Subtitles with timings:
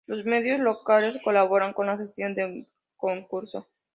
[0.07, 2.65] Los medios locales colaboran con la gestión del
[2.97, 3.67] concurso.